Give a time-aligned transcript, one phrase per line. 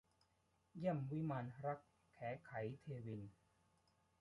[0.75, 1.79] เยี่ยมวิมานรัก-
[2.13, 3.31] แขไข เทวินทร์